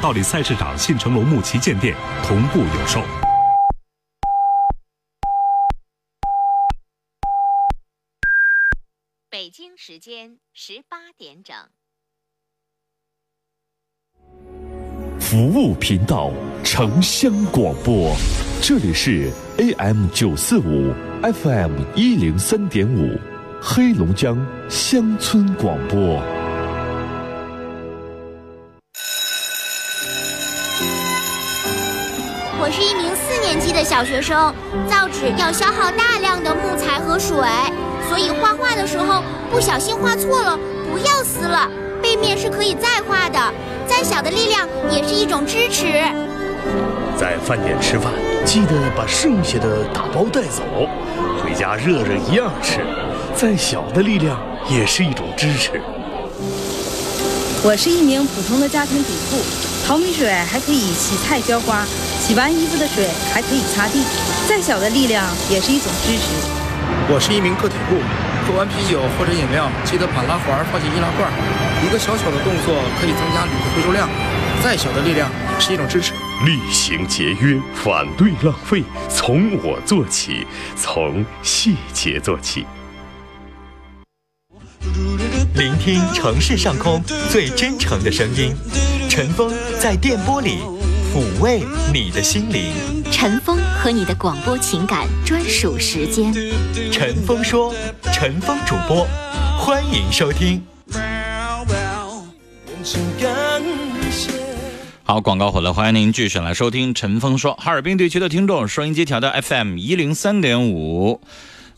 [0.00, 3.02] 道里菜市场、信诚龙木旗舰店同步有售。
[9.28, 11.54] 北京时间十八点整。
[15.20, 16.32] 服务频道，
[16.64, 18.16] 城乡广播，
[18.62, 23.18] 这里是 AM 九四五，FM 一零三点五，
[23.60, 24.34] 黑龙江
[24.70, 26.39] 乡村广播。
[32.70, 34.54] 我是一名四年级的小学生，
[34.88, 37.36] 造纸要消耗大量的木材和水，
[38.08, 40.56] 所以画画的时候不小心画错了，
[40.88, 41.68] 不要撕了，
[42.00, 43.40] 背面是可以再画的。
[43.88, 45.84] 再小的力量也是一种支持。
[47.18, 48.12] 在饭店吃饭，
[48.44, 50.62] 记得把剩下的打包带走，
[51.42, 52.86] 回家热热一样吃。
[53.34, 54.40] 再小的力量
[54.70, 55.72] 也是一种支持。
[57.64, 59.36] 我是一名普通的家庭主妇，
[59.90, 61.84] 淘米水还可以洗菜浇花，
[62.20, 64.04] 洗完衣服的水还可以擦地。
[64.48, 66.30] 再小的力量也是一种支持。
[67.12, 67.98] 我是一名个体户，
[68.46, 71.28] 喝完啤酒或者饮料，记得把拉环放进易拉罐。
[71.84, 74.08] 一个小小的动作可以增加铝的回收量，
[74.62, 76.12] 再小的力量也是一种支持。
[76.46, 82.64] 厉行节约，反对浪费，从我做起，从细节做起。
[85.56, 88.54] 聆听城市上空最真诚的声音，
[89.10, 90.58] 陈峰在电波里
[91.12, 92.70] 抚慰你的心灵。
[93.10, 96.32] 陈峰和你的广播情感专属时间。
[96.92, 97.74] 陈峰说，
[98.12, 99.04] 陈峰主播，
[99.58, 100.62] 欢迎收听。
[105.02, 107.52] 好，广告回来，欢迎您继续来收听陈峰说。
[107.54, 111.20] 哈尔滨地区的听众，收音机调到 FM 一零三点五，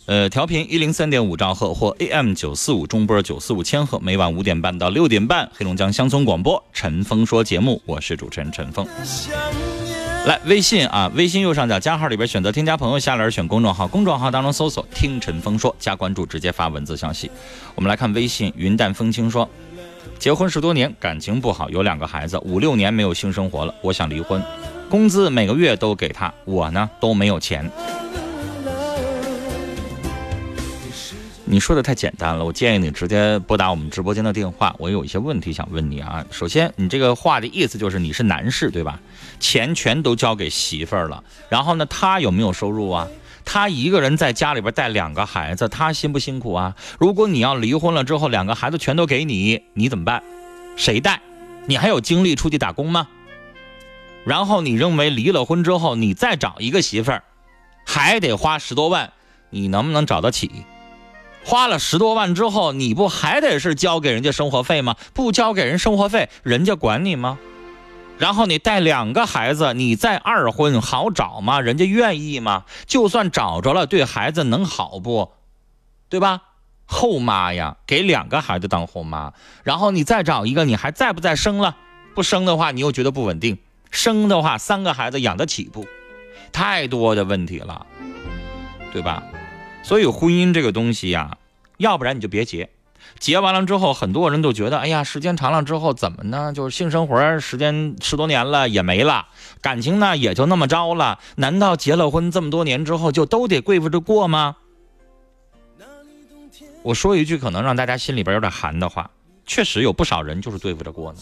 [0.07, 8.85] 呃，调频一零三点五兆赫或 AM 九四五中波九四五千赫，每晚五点半到六点半，黑龙江乡村广播陈峰说节目，我是主持人陈峰。
[10.27, 17.31] 来，微信啊，微信右上角加号里边选择添加朋友，下栏选公众号，公众号当中搜索“听陈峰说”，加关注，直接发文字消息。
[17.77, 19.49] 我们来看微信，云淡风轻说。
[20.19, 24.43] 结婚十多年，感情不好，有两个孩子，五六年没有性生活了，我想离婚。
[24.91, 27.71] 工资每个月都给他，我呢都没有钱。
[31.53, 34.75] 你说的太简单了，我建议你直接拨打我们直播间的电话。
[34.79, 36.25] 我有一些问题想问你啊。
[36.31, 38.99] 首先，你这个话的意思就是你是男士对吧？
[39.39, 43.07] 钱全都交给媳妇儿了，然后呢，他有没有收入啊？
[43.45, 46.75] 他一个人在家里边带两个孩子，他辛不辛苦啊？
[46.99, 50.23] 如果你要离婚了之后，两个孩子全都给你，你怎么办？
[50.77, 51.21] 谁带？
[51.67, 53.09] 你还有精力出去打工吗？
[54.25, 57.23] 然后你认为离了婚之后，你再找一个媳妇儿，
[57.85, 59.13] 还得花十多万，
[59.51, 60.51] 你能不能找得起？
[61.45, 64.97] 花了十多万之后，你不还得是交给人家生活费吗？
[65.13, 67.39] 不交给人生活费，人家管你吗？
[68.19, 71.61] 然后你带两个孩子，你再二婚好找吗？
[71.61, 72.65] 人家愿意吗？
[72.87, 75.33] 就算找着了，对孩子能好不？
[76.09, 76.43] 对吧？
[76.87, 79.33] 后妈呀，给两个孩子当后妈，
[79.65, 81.77] 然后你再找一个，你还在不在生了？
[82.15, 83.57] 不生的话，你又觉得不稳定；
[83.91, 85.87] 生的话，三个孩子养得起不？
[86.53, 87.87] 太多的问题了，
[88.93, 89.23] 对吧？
[89.83, 91.39] 所以婚姻这个东西呀，
[91.77, 92.71] 要不然你就别结。
[93.19, 96.53] 结完了之后，很多人都觉得，哎呀，时间长了之后怎么呢？
[96.55, 99.27] 就是性生活时间十多年了也没了，
[99.61, 101.19] 感情呢也就那么着了。
[101.37, 104.57] 难道结了婚这么多年之后就都得对付着过吗？
[106.83, 109.11] 我说一句可能让大家心里边有点寒的话，
[109.47, 111.19] 确实有不少人就是对付着过呢。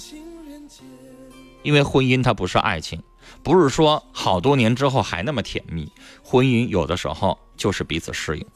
[1.63, 3.03] 因为婚姻它不是爱情，
[3.43, 5.91] 不是说好多年之后还那么甜蜜。
[6.23, 8.47] 婚姻有的时候就是彼此适应。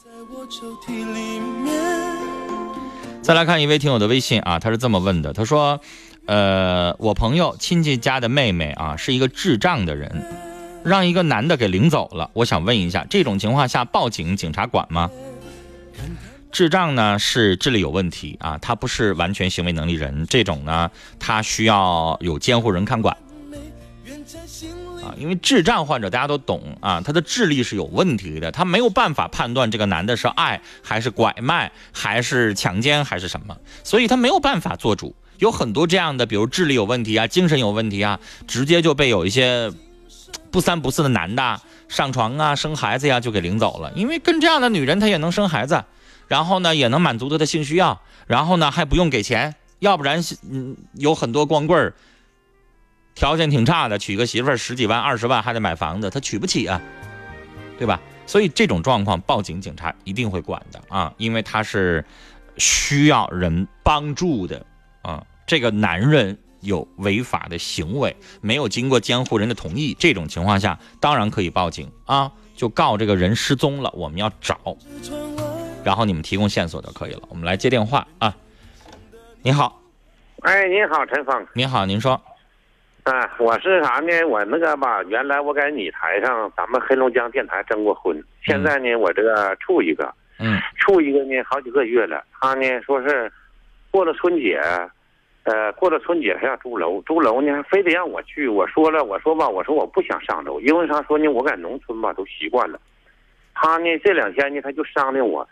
[3.20, 5.78] 再来看一位听友的微信啊，他是这么问的，他说
[6.26, 10.26] ：“呃，我朋友亲戚家的妹妹啊，是一个智障的人，
[10.84, 12.30] 让一个男的给领走了。
[12.32, 15.10] 我想问一下，这种情况下报警，警察管吗？
[16.50, 23.16] 智障呢是智力有问题啊，他不是完全行为能力人，这种呢他需要有监护人看管。”
[25.04, 35.14] 啊，因为智障患者大家都懂啊，他的智力是有问题的，他没有办法判断这个男的是爱还是拐卖还是强奸还是什么，所以他没有办法做主。
[35.38, 39.70] 有很多这样的，比如智力有问题啊，精神有问题啊，直接就被有一些
[40.50, 43.92] 不三不四的男的上床啊、生孩子呀就给领走了。
[43.94, 45.84] 因为跟这样的女人，她也能生孩子，
[46.28, 51.94] 然后呢也能满足她的性需要，然后呢还不用给钱，要不然嗯有很多光棍儿。
[53.14, 56.80] 条件挺差的，娶个媳妇儿十几万、二十万还得买房子，他娶不起啊，
[57.78, 58.00] 对吧？
[58.26, 62.04] 所以这种状况，报警警察一定会管的啊，因为他是
[62.56, 64.64] 需要人帮助的
[65.02, 65.24] 啊。
[65.46, 74.58] 这个男人有违法的行为，没有经过监护人的同意，这种情况下当然可以报警啊，就告这个人失踪了，我们要找，
[75.84, 77.20] 然后你们提供线索就可以了。
[77.28, 78.34] 我们来接电话啊，
[79.42, 79.82] 你好，
[80.40, 81.46] 哎，你好，陈峰。
[81.54, 82.20] 你好，您说。
[83.04, 84.26] 啊，我是啥呢？
[84.26, 88.18] 我那个吧，原来我在你台上，咱们黑龙江电台征过婚。
[88.42, 92.24] 现在呢，我这个处一个，嗯，处一个呢，好几个月了。
[92.40, 93.30] 他呢说是
[93.90, 94.58] 过了春节，
[95.42, 98.48] 呃，过了春节他要租楼，租楼呢非得让我去。
[98.48, 101.28] 我说了，我说吧，我说我不想上楼，因为啥说呢？
[101.28, 102.80] 我在农村吧都习惯了。
[103.52, 105.46] 他呢这两天呢他就商量我，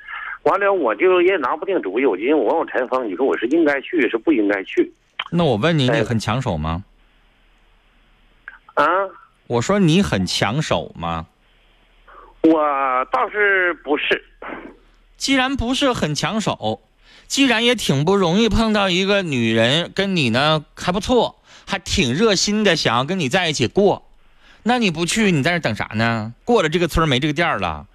[0.44, 2.06] 完了我就也拿不定主意。
[2.06, 4.90] 我就问问陈峰，你说我是应该去是不应该去？
[5.30, 6.82] 那我问你，你很抢手吗？
[8.74, 8.84] 啊，
[9.46, 11.26] 我说你很抢手吗？
[12.42, 12.60] 我
[13.12, 14.24] 倒是不是。
[15.16, 16.80] 既然不是很抢手，
[17.26, 24.08] 既然也挺不容易碰到一个女人跟你呢还不错，还挺热心的，想要跟你在一起过，
[24.64, 26.34] 那你不去，你在这等啥呢？
[26.44, 27.86] 过了这个村没这个店了。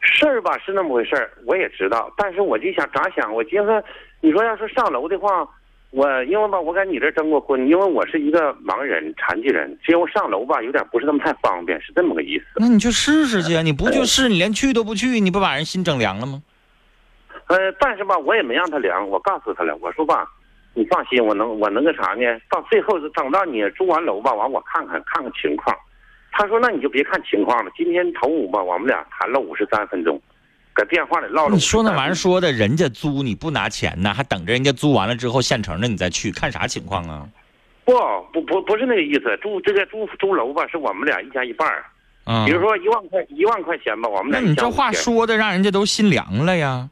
[0.00, 3.32] 事儿吧是那么回事儿，我也知道，但是我就想咋想？
[3.32, 3.84] 我寻思，
[4.20, 5.48] 你说要是上楼的话。
[5.92, 12.46] 我因为吧，我在你这征过婚，因为我是一个盲人、残疾人，只有上楼吧，有点不是那么太方便，是这么个意思。
[12.56, 16.42] 那你去试试去，你不去试，你连去都不去，你不把人心整凉了吗？
[17.48, 20.26] 呃，但是吧，我也没让他凉，我告诉他了，我说吧，
[20.72, 22.24] 你放心，我能，我能个啥呢？
[22.48, 25.76] 到最后是等到你租完楼吧，完我看看看看情况。
[26.30, 30.18] 他说那你就别看情况了，今天头五吧，我们俩谈了五十三分钟。
[30.72, 31.54] 搁电话里唠了。
[31.54, 37.28] 你说那玩意儿说的，人家租你不拿钱呢，还等着人家租完了之后现成的你再去看啥情况啊？
[37.84, 37.92] 不
[38.32, 41.84] 不不不是那个意思，租这个租租楼吧，是我们俩一家一半儿。
[42.24, 42.46] 嗯。
[42.46, 44.40] 比如说一万块一万块钱吧，我们俩。
[44.40, 46.88] 那你这话说的让人家都心凉了呀？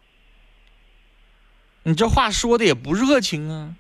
[1.84, 3.74] 你这话说的也不热情啊，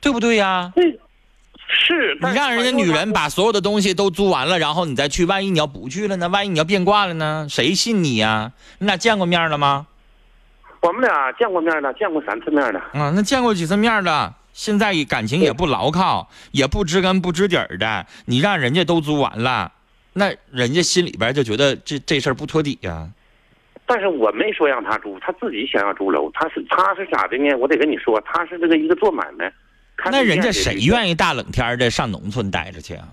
[0.00, 0.72] 对不对呀？
[0.74, 0.98] 对。
[1.72, 6.28] 是你让人家女人把所有的东西都租完了，然后你再去，万一你要不去了呢？
[6.28, 7.46] 万一你要变卦了呢？
[7.48, 8.52] 谁信你呀？
[8.78, 9.86] 你俩见过面了吗？
[10.80, 12.80] 我们俩见过面了，见过三次面了。
[12.92, 14.34] 啊，那见过几次面了？
[14.52, 18.06] 现在感情也不牢靠，也不知根不知底儿的。
[18.26, 19.72] 你让人家都租完了，
[20.14, 23.08] 那人家心里边就觉得这这事儿不托底呀。
[23.86, 26.30] 但是我没说让他租，他自己想要租楼。
[26.32, 27.54] 他是他是咋的呢？
[27.56, 29.52] 我得跟你说，他是这个一个做买卖。
[30.04, 33.08] 那人家谁愿意大冷天的上农村待着去啊？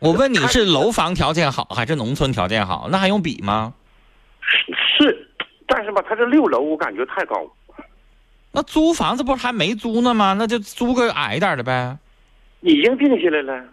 [0.00, 2.88] 我问你是楼房条件好还是农村条件好？
[2.90, 3.72] 那还用比吗？
[4.98, 5.28] 是，
[5.66, 7.50] 但是吧，他这六楼我感觉太高。
[8.52, 10.34] 那租房子不是还没租呢吗？
[10.38, 11.96] 那就租个矮一点的呗。
[12.60, 13.64] 已经定下来了。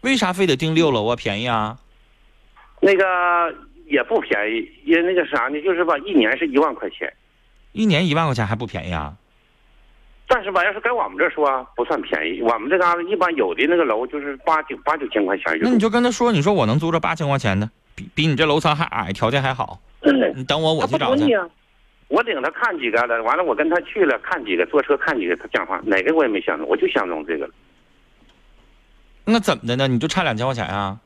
[0.00, 1.14] 为啥非得定六楼啊？
[1.14, 1.78] 便宜啊？
[2.80, 3.04] 那个
[3.86, 5.60] 也不便宜，也那个啥呢？
[5.60, 7.12] 就是吧，一年是一万块钱。
[7.72, 9.14] 一年一万块钱还不便宜啊？
[10.32, 15.58] 但是吧，要是在我们这说不算便宜，我们这嘎达一般有的那个楼就是八九八九千块钱。
[15.60, 19.80] 那你就跟他说，你说我能租着八千块钱的，比比你这楼层还矮，条件还好。
[20.36, 21.24] 你等我，我去找去。
[22.06, 27.52] 我领他看几个了，完了我跟他去了看几个，坐车看几个，他讲话哪个我也没相中，我就相中这个了。
[29.24, 29.88] 那怎么的呢？
[29.88, 30.96] 你就差两千块钱啊？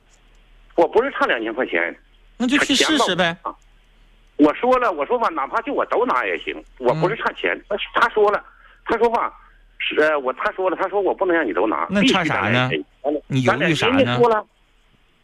[0.75, 1.97] 我不是差两千块钱，
[2.37, 3.35] 那就去试试呗。
[4.37, 7.59] 我说了，我说吧，哪怕就我都拿也行，我不是差钱。
[7.95, 8.45] 他说了。
[8.85, 9.33] 他说话，
[9.79, 12.71] 是呃，我他说了，他说我不能让你都拿，那差啥呢？
[13.29, 14.19] 你犹豫啥呢？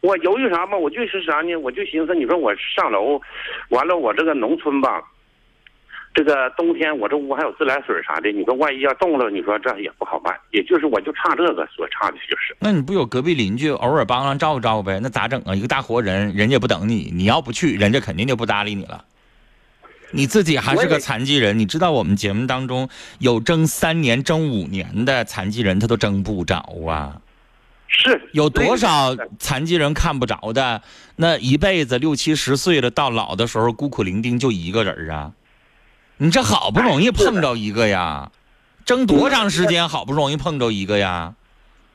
[0.01, 0.75] 我犹豫啥嘛？
[0.75, 1.55] 我就是啥呢？
[1.55, 3.21] 我就寻思，你说我上楼，
[3.69, 4.99] 完了我这个农村吧，
[6.15, 10.35] 这个冬天我这屋还有自来水啥的，你说万一要冻了，你说这也不好办。
[10.49, 12.55] 也就是我就差这个，所差的就是。
[12.59, 14.99] 那你不有隔壁邻居偶尔帮忙照顾照顾呗？
[14.99, 15.53] 那咋整啊？
[15.53, 19.05] 一个大活人，人家不等你，你要不去，人家肯定就不搭理你了。
[20.11, 22.89] 你自己还是个残疾人，你知道我们节目当中
[23.19, 27.21] 有争三年、争五年的残疾人，他都争不着啊。
[27.87, 30.81] 是有多少残疾人看不着的？
[31.17, 35.33] 那一辈子六七十岁了，到老的时候孤苦伶仃就一个人啊。
[36.17, 38.31] 你这好不容易碰着一个呀，
[38.85, 41.33] 争多长时间好不容易碰着一个呀？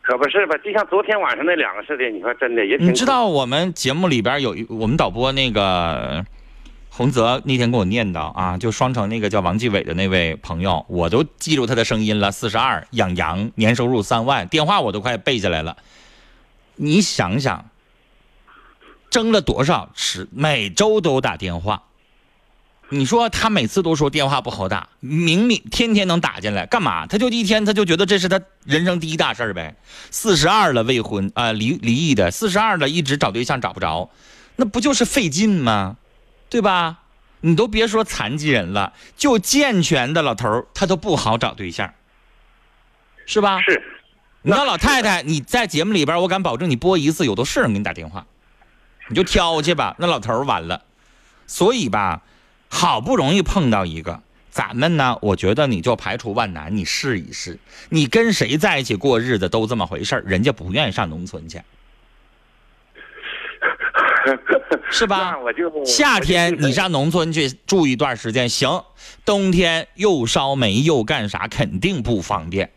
[0.02, 0.56] 可不是吧？
[0.58, 2.88] 就像昨天晚上那两个似的，你说真的也挺。
[2.88, 6.24] 你知道我们节目里边有我们导播那个。
[6.96, 12.32] 洪泽那天跟我念叨啊，就双城那个叫王继伟的那位朋友，我都记住他的声音了。
[12.32, 15.76] 四十二，养羊，年收入三万，电话我都快背下来了。
[16.76, 17.66] 你想想，
[19.10, 21.82] 争了多少次，每周都打电话。
[22.88, 27.06] 你说他每次都说电话不好打，明明天天能打进来，干嘛？
[27.06, 29.76] 他就一天他就觉得这是他人生第一大事呗。
[30.10, 34.08] 四十二了，未婚啊，离离异的，四十二了，一直找对象找不着，
[34.56, 35.98] 那不就是费劲吗？
[36.48, 37.00] 对吧？
[37.42, 41.92] 你都别说残疾人了，就健全的老头儿他都不好找对象，
[43.26, 43.60] 是吧？
[43.60, 43.82] 是。
[44.42, 48.26] 你要老太太，你在节目里边，我敢保证你播一次有的是人给你打电话，
[49.08, 49.96] 你就挑去吧。
[49.98, 50.84] 那老头儿完了，
[51.46, 52.22] 所以吧，
[52.68, 57.58] 好不容易碰到一个，咱们呢，我觉得你就排除万难，你试一试。
[57.88, 61.60] 你跟谁在一起过日子都这么回事儿，人家不愿意上农村去，
[64.90, 65.38] 是吧那？
[65.38, 68.84] 我就夏天你上农村去住一段时间行，
[69.24, 72.70] 冬天又烧煤又干啥，肯定不方便。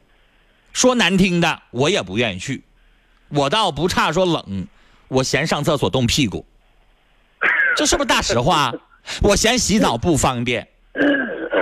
[0.73, 2.63] 说难听的，我也不愿意去。
[3.29, 4.67] 我倒不差说冷，
[5.07, 6.45] 我嫌上厕所冻屁股，
[7.75, 8.73] 这是不是大实话？
[9.21, 10.67] 我嫌洗澡不方便，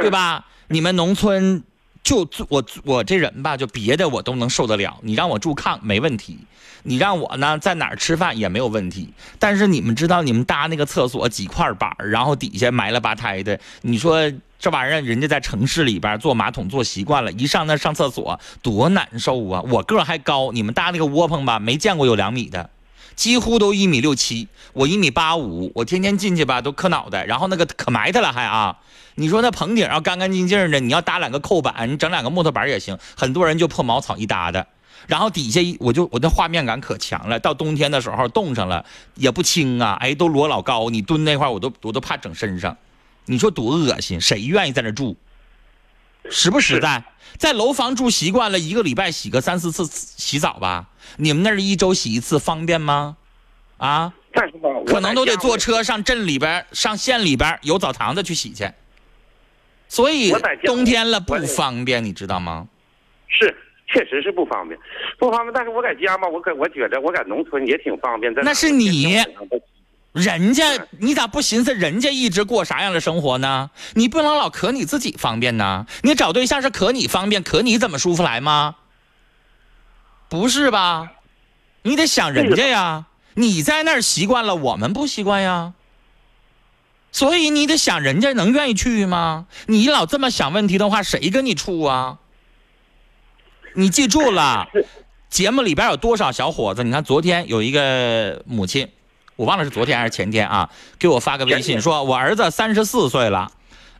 [0.01, 0.45] 对吧？
[0.67, 1.63] 你们农村
[2.07, 6.39] 就我我这人吧，就别的我都能受得了，你让我住炕没问题，
[6.83, 9.09] 你让我呢在哪儿吃饭也没有问题。
[9.37, 19.61] 但是你们知道，你们搭那个厕所几块板儿然后底下埋了吧胎的，你说这玩意儿人家在城市里边坐马桶坐习惯了，一上那上厕所多难受啊！
[19.63, 22.69] 我个儿还高，你们搭那个窝棚吧，没见过有两米的。
[23.17, 28.77] 几乎都一米六七，我一米八五，我天天进去吧都磕脑袋，然后那个可埋汰了还啊！
[29.15, 32.95] 你说那棚顶要干干净净的，你要搭两个扣板，你整两个木头板也行。
[33.17, 34.67] 很多人就破茅草一搭的，
[35.07, 37.39] 然后底下我就我那画面感可强了。
[37.39, 42.77] 到冬天的时候冻上了也不轻啊，哎都摞老高，你蹲那块我都我都怕整身上。
[43.25, 45.17] 你说多恶心，谁愿意在那住？
[46.29, 47.03] 实不实在？
[47.37, 50.87] 在楼房住习惯了，一个礼拜洗个三四次洗澡吧。
[51.17, 53.15] 你们那儿一周洗一次方便吗？
[53.77, 58.67] 啊，但是吧，可能都得坐车上镇里边、上县里边有澡堂子去洗去。
[59.87, 62.67] 所以冬天了不方便，你知道吗？
[63.27, 63.55] 是，
[63.87, 64.79] 确实是不方便，
[65.19, 65.53] 不方便。
[65.53, 68.33] 但是我在家嘛，我搁我觉着我在农村也挺方便。
[68.33, 69.15] 在那是你
[70.13, 73.69] 人家你咋不寻思人家一直过啥样的生活呢？
[73.93, 75.85] 你不能老可你自己方便呢？
[76.01, 78.75] 你找对象是可你方便，可你怎么舒服来吗？
[80.29, 81.11] 不是吧？
[81.83, 83.05] 你得想人家呀。
[83.35, 85.73] 你在那儿习惯了，我们不习惯呀。
[87.11, 89.45] 所以你得想人家能愿意去吗？
[89.67, 92.17] 你老这么想问题的话，谁跟你处啊？
[93.75, 94.67] 你记住了，
[95.29, 96.83] 节目里边有多少小伙子？
[96.83, 98.89] 你看昨天有一个母亲，
[99.37, 103.51] 我忘了是昨天还是前天啊，给我发个微信说，我儿子三十四岁了，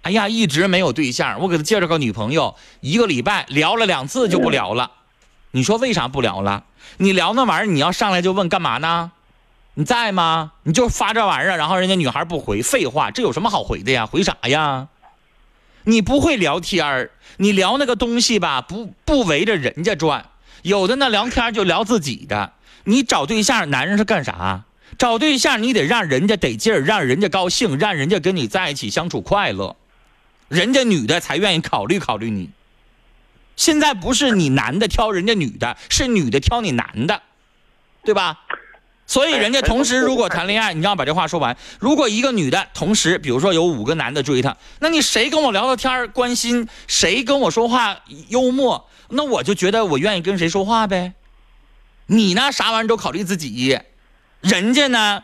[0.01, 4.91] 哎呀，一直没有对象，我给他介绍个女朋友，一个礼拜聊了两次就不聊了。
[5.51, 6.63] 你说为啥不聊了？
[6.97, 9.11] 你聊那玩意儿，你要上来就问干嘛呢？
[9.75, 10.53] 你在吗？
[10.63, 14.07] 你就发这玩意儿，然后人家女孩不回，废话，这有什么好回的呀？
[14.07, 14.87] 回啥呀？
[15.83, 20.25] 你不会聊天儿，你聊那个东西吧，不不围着人家转。
[20.63, 22.53] 有的那，聊天就聊自己的。
[22.85, 24.63] 你找对象，男人是干啥？
[24.97, 29.75] 找对象你得让人家得劲儿，让人家高兴，让人家跟你在一起相处快乐，
[30.47, 32.49] 人家女的才愿意考虑考虑你。
[33.55, 37.21] 现在不是你男的挑人家女的，是女的挑你男的，
[38.03, 38.39] 对吧？
[39.09, 41.55] 所以人家同时如果谈恋爱，你让我把这话说完。
[41.79, 51.13] 如果一个女的同时，比如说有五个男的追她，那你谁跟我聊聊天儿关心，谁跟我说话幽默，那我就觉得我愿意跟谁说话呗。
[52.07, 53.79] 你呢，啥玩意儿都考虑自己，
[54.41, 55.23] 人家呢，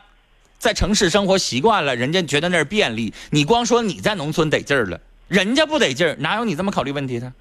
[0.60, 3.14] 在城市生活习惯了，人家觉得那儿便利。
[3.30, 7.32] 你光说你在农村得劲儿了，人家不得劲儿，哪有你这么考虑问题的？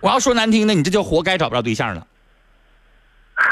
[0.00, 2.06] 我要说难听的，你这就活该找不着对象了，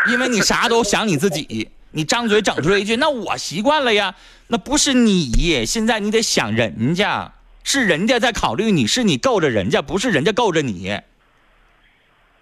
[0.09, 4.15] 因为你啥都想你自己， 你张嘴整出来一句，那我习惯了呀，
[4.49, 11.01] 那不是你，现在你得想人家，是人家在考虑你，是你够着人家，不是人家够着你，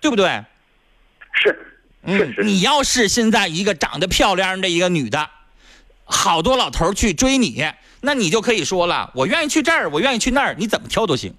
[0.01, 0.45] 对不对？
[1.33, 1.72] 是，
[2.05, 5.31] 嗯你要是现在一个长得漂亮的一个女的，
[6.05, 7.65] 好多老头去追你，
[8.01, 11.35] 那你就可以说了，我愿意去这儿，我愿意去那儿，你怎么挑都行。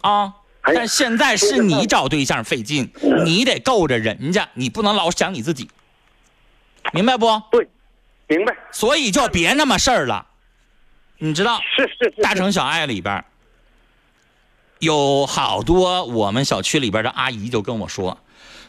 [0.00, 2.90] 啊，但现在是你找对象费劲，
[3.24, 5.68] 你得够着人家，你不能老想你自己，
[6.94, 7.42] 明白不？
[7.50, 7.68] 对，
[8.26, 8.56] 明白。
[8.72, 10.26] 所以就别那么事儿了，
[11.18, 11.60] 你知道？
[11.76, 13.22] 是是是，大城小爱里边
[14.78, 18.18] 有好多我们小区里边的阿姨就跟我说：“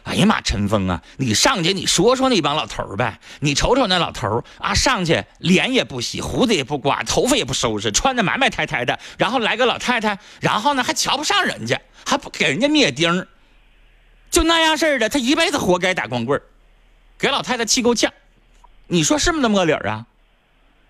[0.04, 13.28] 哎呀妈，陈峰啊，你上去你说说那帮老头儿呗，你瞅瞅那老头儿啊，上去脸也不洗，胡子也不刮，头发也不收拾，穿的埋埋汰汰的，然后来个老太太，然后呢还瞧不上人家，还不给人家灭丁儿，
[14.30, 16.42] 就那样式儿的，他一辈子活该打光棍儿，
[17.18, 18.12] 给老太太气够呛。
[18.88, 20.06] 你说是不是那么个理儿啊？”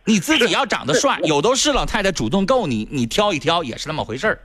[0.04, 4.40] 你自己要长得帅， 有都是老太太主动够你，你挑一挑也是那么回事儿。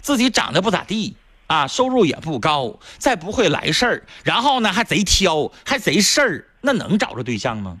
[0.00, 1.14] 自己长得不咋地
[1.48, 7.76] 啊，收入也不高，再不会来事儿，然后呢还贼挑，还贼事儿，那能找着对象吗？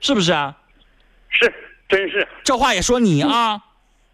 [0.00, 0.56] 是不是啊？
[1.28, 1.52] 是
[1.88, 2.26] 真是。
[2.42, 3.62] 这话也说你啊，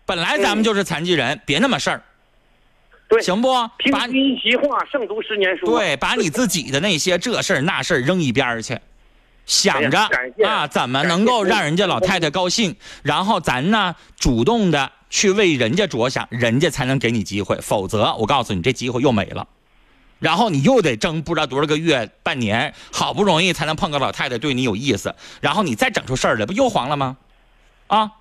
[0.04, 2.02] 本来咱们就是残疾人，别那么事儿，
[3.08, 3.48] 对，行不？
[3.78, 5.66] 听把君一席话，胜读十年书。
[5.66, 8.76] 对，把你自己的那些这事儿那事儿扔一边儿去，
[9.46, 10.00] 想着
[10.44, 19.48] 啊，怎么能够让人家老太太高兴，然后咱呢主动的去为人家着想，人家才能给你机会，否则我告诉你，这机会又没了。
[20.18, 27.16] 然后你又得争不知道多少个月、半年，好不容易才能碰个老太太对你有意思，然后你再整出事儿来，不又黄了吗？
[27.86, 28.12] 啊，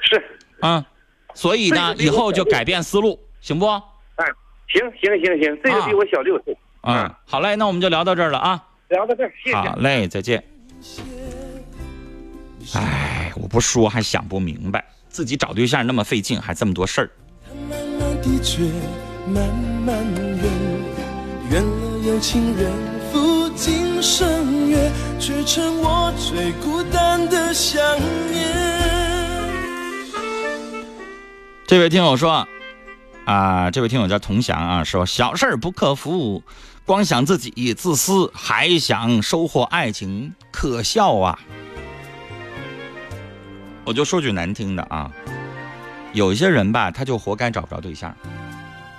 [0.00, 0.22] 是，
[0.60, 0.86] 啊，
[1.34, 3.66] 所以呢，以后就改变思路，行不？
[3.66, 4.24] 哎，
[4.68, 6.56] 行行行行，这个比我小六岁。
[6.82, 8.64] 嗯，好嘞，那我们就聊到这儿了啊。
[8.90, 9.56] 聊到这儿，谢谢。
[9.56, 10.40] 好嘞，再见。
[12.76, 14.84] 哎，我不说还想不明白，
[15.16, 17.10] 自己找对象那么费劲，还这么多事儿。
[17.70, 18.60] 慢慢的却
[19.26, 19.48] 慢
[19.86, 20.44] 慢远，
[21.50, 22.70] 远了有情人
[23.10, 27.80] 赴今生约，却成我最孤单的想
[28.30, 28.54] 念。
[31.66, 32.46] 这位听友说，
[33.24, 36.42] 啊，这位听友叫童祥啊，说小事儿不克服，
[36.84, 41.38] 光想自己自私，还想收获爱情，可笑啊！
[43.86, 45.08] 我就说句难听的啊，
[46.12, 48.14] 有一些人吧，他就活该找不着对象。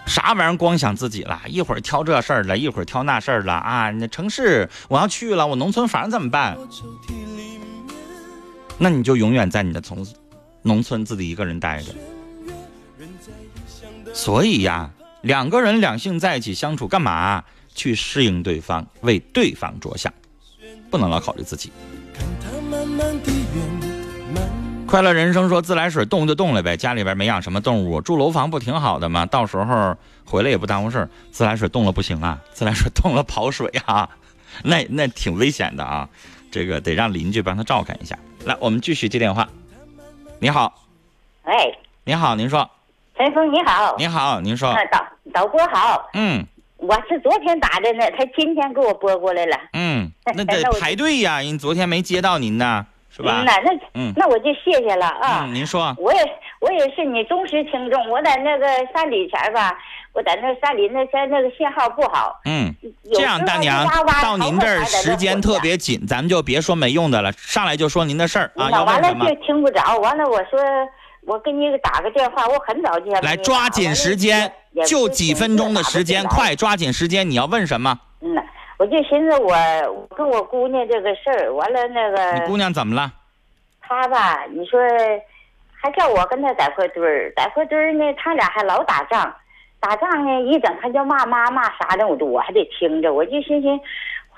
[0.06, 3.92] 啥玩意儿光想自己了，一会儿挑这事儿了，一会儿挑那事儿了啊！
[3.92, 6.58] 那城市我要去了，我农村房怎么办？
[8.78, 10.08] 那你就永远在你的从
[10.62, 11.94] 农村自己一个人待着。
[14.14, 14.90] 所以呀，
[15.22, 17.44] 两个人两性在一起相处，干嘛
[17.76, 20.14] 去适应对方，为对方着想，
[20.90, 21.74] 不能老考虑自己。
[22.40, 23.77] 它慢慢地远，慢
[24.88, 29.26] 快乐人生说自来水冻就冻了呗，家里边没养什么动物，住楼房不挺好的吗？
[29.26, 31.10] 到时候回来也不耽误事儿。
[31.30, 34.10] 自来水冻了不行啊， 自来水冻了跑水啊，
[34.64, 36.08] 那那挺危险的啊，
[36.50, 38.18] 这个得让邻居帮他照看一下。
[38.46, 39.48] 来，我们继续接电话。
[40.40, 40.74] 你好，
[41.44, 42.70] 喂，你好，您说，
[43.18, 46.46] 陈峰你好，你好，您说啊，，导导播好，嗯
[46.78, 53.46] 我是昨天打的呢，他今天给我拨过来了，嗯，那得 排队呀，人昨天没接到您呢，是吧嗯？
[53.46, 55.46] 那那嗯那我就谢谢了啊。
[55.46, 56.20] 嗯，您说，我也
[56.60, 59.78] 我也是你忠实听众，我在那个山里前儿吧，
[60.14, 62.74] 我在那山里那前那个信号不好，嗯，
[63.14, 63.88] 这样，大娘
[64.22, 69.36] 到您这儿时间特别紧，咱们就别说没用的了，上来就说您的事儿啊，那完了就？
[69.46, 70.60] 听不着，完了我说
[71.26, 74.52] 我给你打个电话，我很早就来抓紧时间，
[74.86, 76.24] 就几分钟的时间，。
[76.26, 77.30] 快抓紧时间！
[77.30, 78.00] 你要问什么？
[78.22, 78.42] 嗯呐，
[78.78, 79.54] 我就寻思我
[79.92, 83.12] 我跟我姑娘这个事儿，完了那个你姑娘怎么了？
[83.82, 84.80] 她吧，你说
[85.82, 89.34] 还叫我跟她在块堆儿，在块堆儿呢，他俩还老打仗，
[89.80, 93.68] 打仗呢一整她就骂妈骂啥的，我都我还得听着，我就寻思。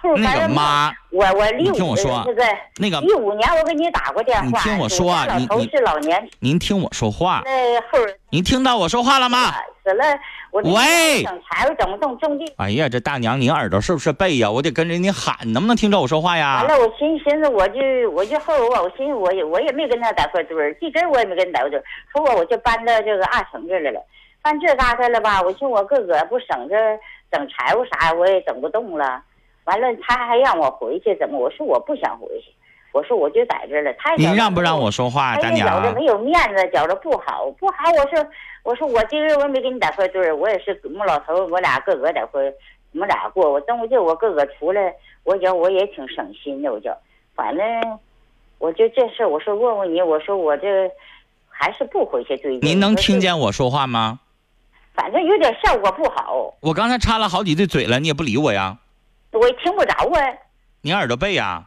[0.01, 2.43] 后那个妈，我我你六听我说啊这个
[2.77, 9.53] 那个一五年我给你打过电话，你听我说啊你你是老年，您听我说话，那后儿您听到我说话了吗？
[9.83, 10.03] 死了，
[10.51, 12.45] 我喂整柴火整种种地。
[12.57, 14.49] 哎呀，这大娘，您耳朵是不是背呀？
[14.49, 16.67] 我得跟着你喊，能不能听着我说话呀完？
[16.67, 17.81] 了，我寻寻思，我就
[18.11, 21.83] 我就后我我寻思，我也我也没跟他在块堆儿，地根儿我也没跟他在块堆儿，
[22.13, 23.99] 后我我就搬到这个二层这来了，
[24.41, 25.41] 搬这嘎达了吧？
[25.41, 26.75] 我寻我个个不省着
[27.31, 29.21] 整柴火啥，我也整不动了。
[29.69, 31.37] 完了，他还让我回去，怎么？
[31.37, 32.51] 我说我不想回去，
[32.91, 33.93] 我说我就在这儿了。
[33.99, 35.93] 他也觉得您让不让我说话，大他也觉着？
[35.93, 37.75] 没有面子，觉着不好，不好。
[37.91, 38.27] 我说，
[38.63, 42.41] 我说我今儿我也没跟你在块堆儿，我也是木老头，我俩个个在块，
[42.93, 43.53] 我们俩过。
[43.53, 44.91] 我等我就我个个出来，
[45.23, 46.89] 我觉我也挺省心的，我就
[47.35, 47.65] 反正
[48.57, 50.89] 我就这事，我说问问你，我说我这
[51.47, 52.67] 还是不回去对劲。
[52.67, 53.19] 您能听？
[53.19, 54.19] 见我说话吗？
[54.95, 58.79] 反正有点效果不好，我刚才插了好几句嘴了，你也不理我呀？
[59.39, 60.27] 我也听不着啊。
[60.81, 61.65] 您耳朵背呀？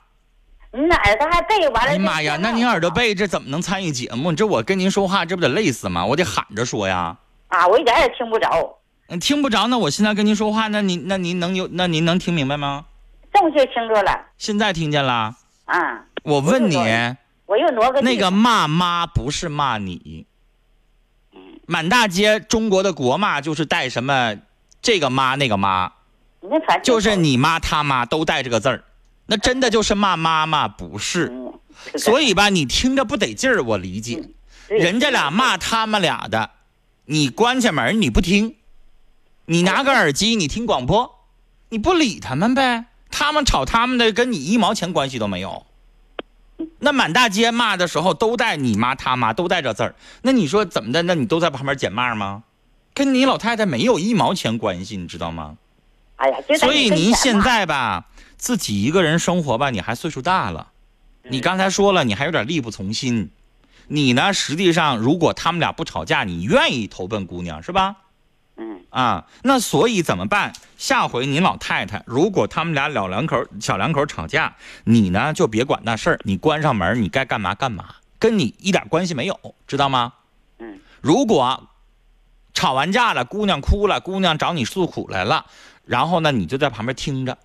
[0.72, 1.90] 你那耳朵还背完了？
[1.90, 4.32] 哎呀妈呀，那您耳朵背，这怎么能参与节目？
[4.32, 6.04] 这我跟您说话，这不得累死吗？
[6.04, 7.16] 我得喊着说呀。
[7.48, 12.86] 啊，我一点也听不着，嗯，听不着，那我现在跟您说话，那您那您能有那您能听明白吗？
[13.34, 15.34] 正确听着了现在听见了？
[15.64, 16.04] 啊。
[16.24, 16.76] 我问你，
[17.46, 20.26] 我又挪个那个骂妈不是骂你，
[21.66, 24.36] 满大街中国的国骂就是带什么
[24.80, 25.92] 这个妈那个妈，
[26.42, 28.84] 那反正就是你妈他妈都带这个字儿，
[29.26, 31.26] 那真的就是骂妈妈不是？
[31.26, 31.52] 嗯
[31.96, 34.22] 所以吧，你听着不得劲儿，我理解。
[34.68, 36.50] 对人家俩骂他们俩的，
[37.06, 38.54] 你关起门你不听，
[39.46, 41.18] 你拿个耳机你听广播，
[41.70, 45.66] 你不理他们呗，他们吵他们的，跟你一毛钱关系都没有。
[46.78, 51.02] 那满大街骂的时候都带你妈他妈都带这字儿，那你说怎么的？
[51.02, 52.44] 那你都在旁边捡骂吗？
[52.94, 55.56] 跟你老太太没有一毛钱关系，你知道吗？
[56.22, 58.06] 哎呀，就所以您现在吧，
[58.36, 60.68] 自己一个人生活吧，你还岁数大了，
[61.24, 63.32] 你刚才说了，你还有点力不从心，
[63.88, 67.96] 你呢，实际上如果他们俩不吵架，你愿意投奔姑娘是吧？
[68.56, 70.52] 嗯啊，那所以怎么办？
[70.78, 74.54] 下回您老太太如果他们俩老两口小两口吵架，
[74.84, 80.12] 你呢就别管那事儿，你关上门，你该干嘛干嘛，跟你一点关系没有，知道吗？
[80.60, 81.68] 嗯，如果
[82.54, 85.46] 吵完架了，姑娘哭了，姑娘找你诉苦来了，
[85.92, 87.36] 然后呢，你就在旁边听着，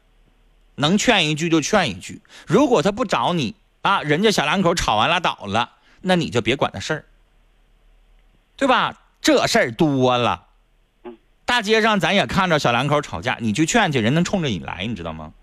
[0.76, 2.22] 能劝一句就劝一句。
[2.48, 7.06] 如果他不找你啊，人家小两口吵完拉倒了，那你就别管那事儿，
[8.56, 8.98] 对吧？
[9.22, 10.46] 这事儿多了。
[11.44, 15.34] 大街上咱也看着小两口吵架，你去劝去，人能冲着你来，你知道吗？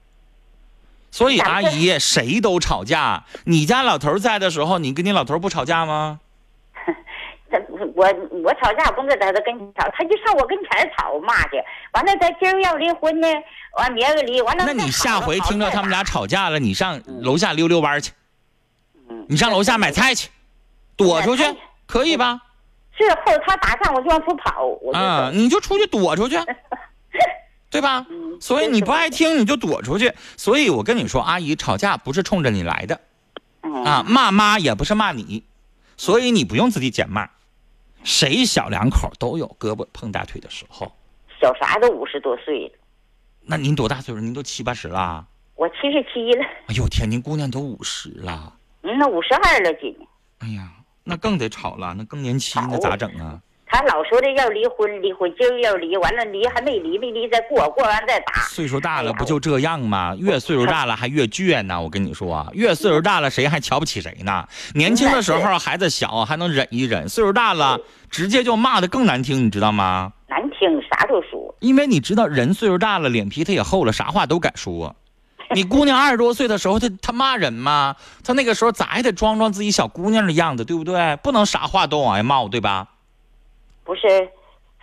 [1.11, 3.27] 所以阿姨，谁都吵架。
[3.45, 6.21] 你家老头在的时候，你跟你老头不吵架吗？
[7.85, 8.07] 他我
[8.42, 11.62] 我吵架不跟他他跟吵，他就上我跟前吵骂去。
[11.92, 13.29] 完了，他今儿要离婚呢，
[13.77, 14.64] 完明儿个离，完了。
[14.66, 18.12] 那你下回听着他们俩吵架了，你上楼下溜溜弯去，
[19.29, 20.31] 你上楼下买菜去，
[20.97, 21.44] 躲出去，
[21.87, 22.40] 可以吧？
[22.97, 26.38] 是后他打上我就往出跑，我啊，你就出去躲出去，
[27.68, 28.07] 对吧？
[28.40, 30.12] 所以你不爱听你就躲出去。
[30.37, 33.01] 所以我跟你说，阿姨吵架不是冲着你来的，
[33.85, 35.42] 啊，骂妈也不是骂你，
[35.97, 37.29] 所以你不用自己捡骂。
[38.05, 40.93] 谁小两口都有胳膊碰大腿的时候。
[41.40, 42.75] 小啥都五十多岁了，
[43.40, 44.21] 那您多大岁数？
[44.21, 45.27] 您都七八十了？
[45.57, 46.45] 我七十七了。
[46.69, 48.53] 哎呦天，您姑娘都五十了。
[48.83, 50.07] 嗯，那五十二了今年。
[50.38, 50.71] 哎呀。
[51.07, 53.38] 那更得吵了，那更年期，那咋整啊？
[53.75, 58.35] 他老说的要离婚，离婚今儿要离，完了离还没离，没离再过，过完再打。
[58.43, 60.15] 岁数大了不就这样吗？
[60.17, 61.83] 越岁数大了还越倔呢。
[61.83, 64.47] 我跟你说，越岁数大了谁还瞧不起谁呢？
[64.75, 67.77] 年轻的时候孩子小还能忍一忍，岁数大了
[68.09, 70.13] 直接就骂的更难听，你知道吗？
[70.29, 71.53] 难听，啥都说。
[71.59, 74.95] 因为你知道人岁数大了，脸皮他也厚了，啥话都敢说。
[75.53, 77.97] 你姑娘二十多岁的时候，她她骂人吗？
[78.23, 81.17] 她那个时候咋也得装装自己小姑娘的样子，对不对？
[81.25, 82.87] 不能啥话都往外冒，对吧？
[83.85, 84.29] 不是，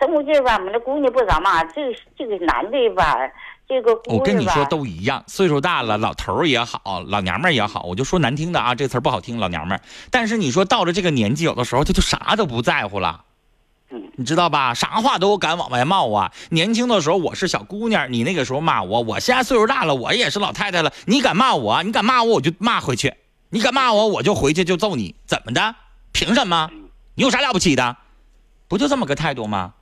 [0.00, 0.56] 这么劲吧？
[0.56, 3.18] 我们那姑娘不咋骂，这个这个男的吧，
[3.68, 9.82] 这个我跟你说都一样，岁数大了，老头儿也好，老娘们儿也好，我就说难听的啊，这词儿不好听，老娘们儿。
[10.10, 13.24] 但是你说到了这个年纪，有的时候他就啥都不在乎了。
[14.16, 14.72] 你知道吧？
[14.72, 16.32] 啥话都敢往外冒啊！
[16.48, 20.90] 年轻的时候我是小姑娘，你那个时候骂我，我现在岁数大了，我也是老太太了。
[21.06, 21.82] 你敢骂我？
[21.82, 23.12] 你敢骂我，我就骂回去。
[23.50, 25.14] 你敢骂我，我就回去就揍你。
[25.26, 25.74] 怎么的？
[26.12, 26.70] 凭什么？
[27.16, 27.96] 你有啥了不起的？
[28.72, 29.74] 不就这么个态度吗？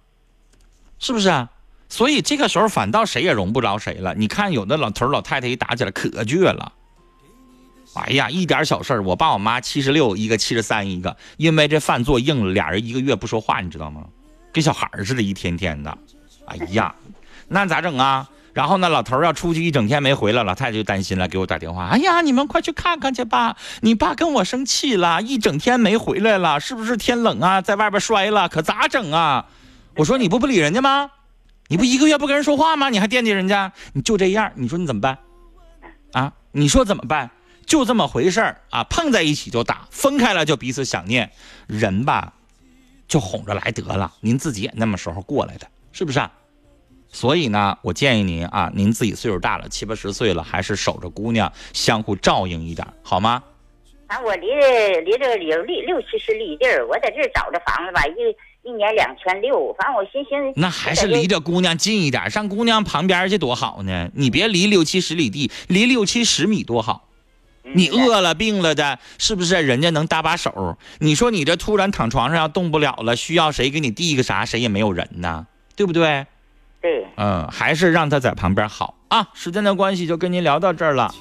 [0.99, 1.49] 是不是啊？
[1.89, 4.17] 所以这个时候反倒谁也容不着谁了。
[4.17, 6.73] 你看有的老头老太太一打起来可倔了。
[7.95, 14.05] 哎呀，一点小事我爸我妈七十六一个，七十三一个，因为这饭做硬了，俩人一个月不说话，你知道吗？
[14.53, 15.97] 跟小孩似的，一天天的。
[16.47, 16.93] 哎呀，
[17.47, 18.29] 那咋整啊？
[18.53, 21.87] 然后呢，老头要出去一整天没回来，老太太就担心了，给我打电话。
[21.87, 28.49] 哎呀，你们快去看看去吧，你爸跟我生气了，一整天没回来了，是不是天冷啊，在外边摔了？
[28.49, 29.47] 可咋整啊？
[29.97, 31.11] 我说你不不理人家吗？
[31.69, 32.89] 你不一个月不跟人说话吗？
[32.89, 33.73] 你还惦记人家？
[33.93, 35.19] 你就这样，你说你怎么办？
[36.13, 36.33] 啊？
[36.53, 37.31] 你说怎么办？
[37.67, 41.31] 就这么回事儿啊，碰在一起就打，分开了就彼此想念。
[41.69, 42.33] 人吧，
[43.07, 44.13] 就哄着来得了。
[44.21, 46.21] 您自己也那么时候过来的，是不是？
[47.13, 53.43] 所以呢，我建议您啊，您自己岁数大了，七八十岁了，还是守着姑娘，相互照应一点，好吗？
[54.07, 54.47] 啊，我离
[55.05, 60.53] 离这有六六七十里地儿，我在这找着房子吧，一一年两千六，反正我寻寻。
[60.57, 64.11] 那还是离着姑娘近一点，上姑娘旁边去多好呢。
[64.15, 67.09] 你别离六七十里地，离六七十米多好。
[67.63, 69.63] 你饿了病了的，是不是？
[69.63, 70.77] 人家能搭把手。
[70.99, 74.45] 你说你这突然躺床上要动不了了，需要谁给你递个啥？
[74.45, 75.47] 谁也没有人呐，
[75.77, 76.27] 对不对？
[76.81, 77.07] 对。
[77.17, 79.29] 嗯，还是让他在旁边好啊。
[79.35, 81.15] 时间的关系，就跟您聊到这儿了。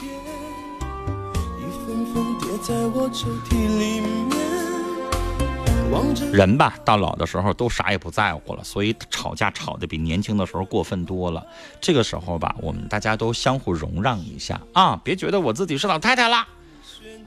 [6.31, 11.43] 人吧，到老的时候都啥也不在乎了，所以吵架吵的比年轻的时候过分多了。
[11.81, 16.45] 这个时候吧，我们大家都相互容让一下啊，别觉得我自己是老太太了，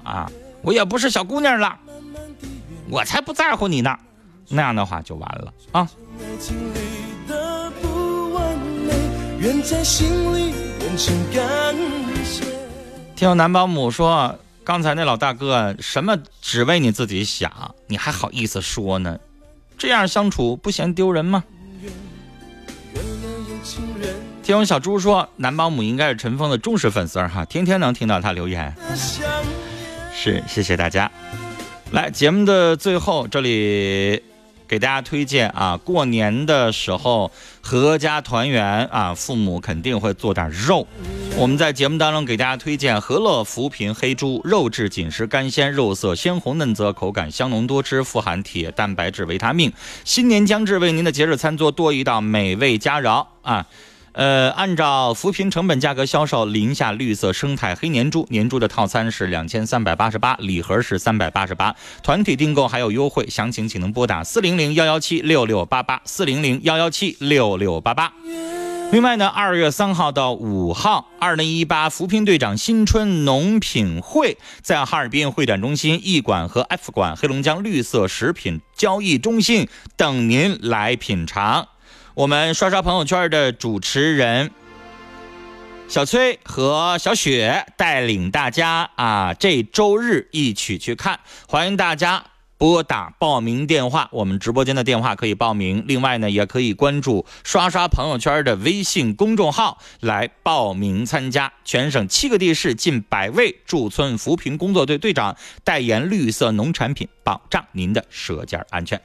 [0.05, 0.31] 啊，
[0.63, 1.77] 我也不是小姑娘了，
[2.89, 3.99] 我才不在乎你呢，
[4.49, 5.89] 那样的话就完了啊。
[9.43, 11.75] 愿在心里变成感
[12.25, 12.45] 谢
[13.17, 14.39] 听有男保姆说。
[14.65, 19.19] 刚才那老大哥，什么只为你自己想，你还好意思说呢？
[19.77, 21.43] 这样相处不嫌丢人吗？
[24.45, 28.73] 听我小猪说，男保姆应该是陈峰的忠实粉丝哈，天天能听到他留言。
[30.15, 31.11] 是，谢谢大家。
[31.91, 34.23] 来，节目的最后，这里
[34.69, 40.87] 给大家推荐啊，过年的时候阖家团圆啊，父母肯定会做点肉。
[41.37, 49.73] 我们在节目当中给大家推荐和乐扶贫黑猪，肉质紧实干鲜，肉色鲜红嫩泽，口感香浓多汁，富含铁、蛋白质、维他命。
[50.05, 53.67] 新年将至，为您的节日餐桌多一道美味佳肴啊！
[54.13, 68.13] 呃，按照扶贫成本价格销售，宁夏绿色生态黑年猪，年猪的套餐是两千三百八十八，礼盒是三百八十八，团体订购还有优惠，详情请能拨打四零零幺幺七六六八八四零零幺幺七六六八八。
[68.91, 81.69] 另外呢，二月三号到五号，二零一八扶贫队长新春农品会在哈尔滨会展中心 E 馆和 F 馆黑龙江绿色食品交易中心等您来品尝。
[82.15, 84.51] 我们刷刷朋友圈的主持人
[85.89, 92.23] 小崔和小雪带领大家啊，这周日一起去看，欢迎大家
[92.59, 95.85] 拨打报名电话，我们直播间的电话可以报名。
[95.89, 101.51] 另外呢，也可以关注刷刷朋友圈的微信公众号来报名参加。
[101.65, 109.01] 全省七个地市近百位驻村扶贫工作队队长代言绿色农产品，保障您的舌尖安全。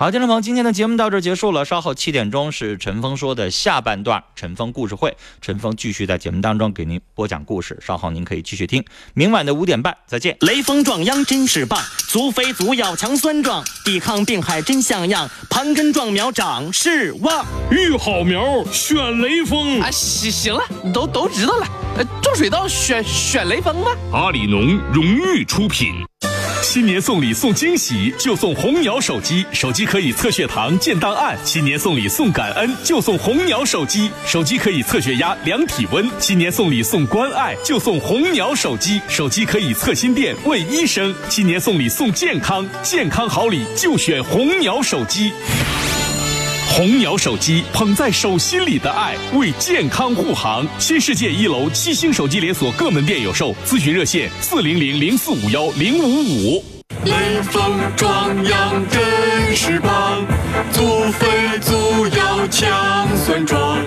[0.00, 1.62] 好，听众朋友，今天的节目到这结束了。
[1.62, 7.78] 稍后七点钟是陈峰说的下半段，陈峰故事会，陈峰继续在节目当中给您播讲故事。
[7.82, 8.82] 稍后您可以继续听。
[9.12, 10.34] 明晚的五点半再见。
[10.40, 17.44] 雷锋壮秧真是棒，足肥足要强酸壮，抵抗病害真像样，盘根壮苗长势旺。
[17.70, 20.62] 育好苗选雷锋啊，行行了，
[20.94, 21.66] 都都知道了。
[21.98, 23.90] 呃，种水稻选选雷锋吧？
[24.14, 25.92] 阿里农荣誉出品。
[26.70, 31.36] 新年送礼送惊喜，就送红鸟手机，手机可以测血糖、建档案。
[31.44, 36.08] 新年送礼送感恩，就送红鸟手机，手机可以测血压、量体温。
[36.20, 41.12] 新年送礼送关爱，就送红鸟手机，手机可以测心电、问医生。
[41.28, 45.32] 新年送礼送健康，健康好礼就选红鸟手机。
[46.72, 50.64] 红鸟手机捧在手心里的爱，为健康护航。
[50.78, 56.64] 新世界一楼七星手机连锁各门店有售，咨询热线四零零零四五幺零五五。
[57.04, 60.24] 雷锋壮阳真是棒，
[60.80, 63.78] 足肥足要强酸壮，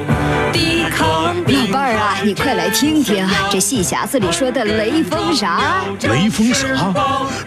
[0.51, 5.83] 抵抗老伴儿啊，你快来听听这戏匣子里说的雷锋啥？
[6.03, 6.93] 雷锋啥？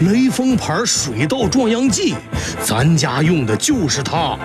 [0.01, 2.17] 雷锋牌水稻壮秧剂，
[2.61, 4.37] 咱家用的就是它，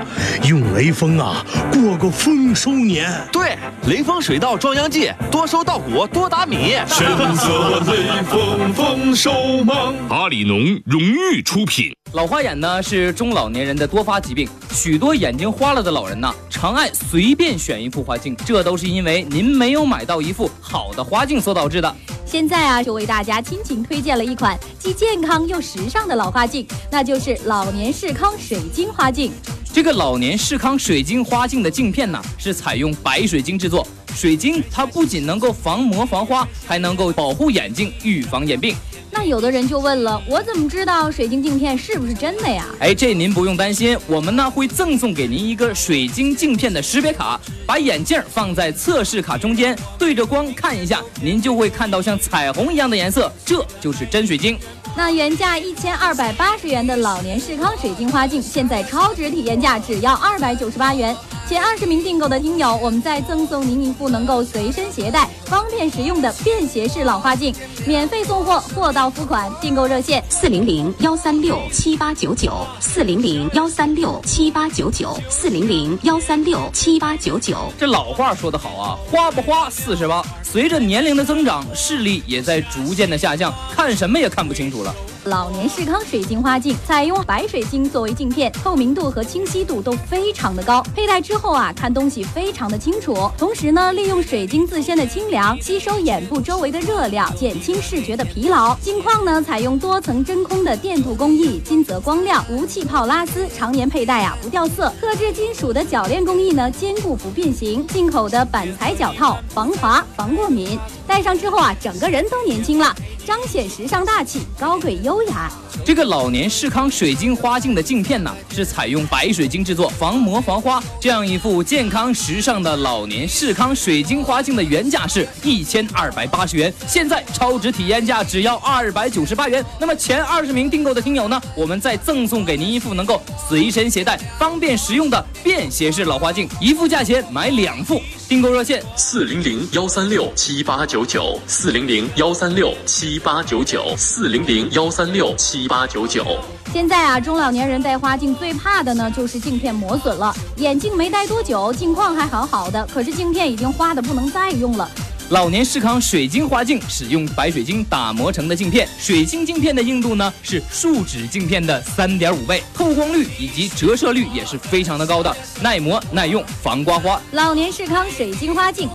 [0.44, 3.12] 用雷锋啊，过个丰收年。
[3.32, 6.76] 对，雷锋水稻壮秧剂，多收稻谷，多打米。
[6.86, 11.92] 选择雷锋丰收忙，阿里农荣誉出品。
[12.13, 21.95] 老花眼呢是中老年人的多发疾病，许多眼睛花了的老人呢，常爱随便选一副花镜，这都是因为您没有买到一副好的花镜所导致的。
[22.26, 29.32] 现在啊，就为大家亲情推荐了一款既健康又时尚的老花镜，那就是老年视康水晶花镜。
[29.74, 33.88] 这个老年视康水晶花镜的镜片呢，是采用白水晶制作。
[34.14, 38.76] 水晶它不仅能够防磨防花，还能够保护眼睛，预防眼病。
[39.10, 42.66] 那有的人就问了，我怎么知道水晶镜片是不是真的呀？
[42.80, 54.58] 哎，这您不用担心，我们呢会赠送给您一个水晶镜片的识别卡，把眼镜放在测试卡中间，对着光看一下，您就会看到像彩虹一样的颜色，这就是真水晶。
[54.94, 61.15] 那原价一千二百八十元的老年视康水晶花镜，现在超值体验价只要二百九十八元。
[61.47, 67.54] 前二十名订购的听友，我们再赠送您一副能够随身携带、方便实用的便携式老花镜，
[67.86, 69.52] 免费送货，货到付款。
[69.60, 77.58] 订购热线：四零零幺三六七八九九，四零零幺三六七八九九，四零零幺三六七八九九。
[77.78, 80.24] 这老话说得好啊，花不花四十八。
[80.41, 84.95] 随着年龄的增长，视力也在逐渐的下降，看什么也看不清楚了。
[85.26, 93.30] 老年视康水晶花镜采用白水晶作为镜片，透明度和清晰度都非常的高，佩戴之后啊，看东西非常的清楚。
[93.38, 98.76] 同时呢，利用水晶自身的清凉，吸收眼部周围的热量，减轻视觉的疲劳。
[98.78, 104.92] 镜框呢，采用多层真空的电镀工艺，金泽光亮，无气泡拉丝，常年佩戴啊不掉色。
[105.00, 107.86] 特制金属的铰链工艺呢，坚固不变形。
[107.86, 112.96] 进口的板材脚套，防滑防过敏，戴上之后啊，整个人都年轻了。
[113.32, 115.50] 彰显时尚大气、高贵优雅。
[115.86, 120.84] 这个老年视康水晶花镜的镜片呢，是采用白水晶制作，防磨防花。
[121.00, 129.63] 这样一副健康时尚的老年视康水晶花镜的原价是一千二百八十元，现在超值体验价只要二百九十八元。
[129.80, 138.02] 那么前二十名订购的听友呢，我们再赠送给您一副能够随身携带、方便实用的便携式老花镜，一副价钱买两副。
[138.32, 146.24] 订购热线四零零幺三六七八九九，四零零幺三六七八九九，四零零幺三六七八九九。
[146.72, 150.34] 现在啊，中老年人戴花镜最怕的呢，就是镜片磨损了。
[150.56, 154.89] 眼镜没戴多久，镜框还好好的，可是镜片已经花的不能再用了。
[155.32, 167.22] 老年视康水晶花镜使用白水晶打磨成的镜片，水晶镜片的硬度呢是树脂镜片的三点五倍，透光率以及折射率也是非常的高的，耐磨耐用，防刮花。
[167.32, 168.89] 老年视康水晶花镜。